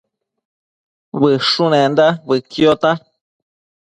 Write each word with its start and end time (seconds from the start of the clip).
Bëshunenda 1.23 2.07
bëquiota 2.31 2.91